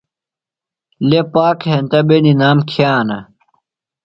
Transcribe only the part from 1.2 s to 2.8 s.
پاکہ ہینتہ بے نِنام